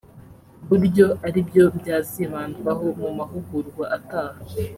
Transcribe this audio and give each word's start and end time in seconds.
ku 0.65 0.65
buryo 0.69 1.05
ari 1.27 1.39
byo 1.47 1.65
byazibandwaho 1.79 2.85
mu 2.99 3.09
mahugurwa 3.17 3.83
ataha 3.97 4.39